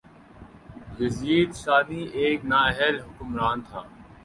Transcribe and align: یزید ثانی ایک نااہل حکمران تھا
یزید 0.99 1.49
ثانی 1.63 2.01
ایک 2.19 2.39
نااہل 2.51 2.95
حکمران 3.05 3.57
تھا 3.67 3.81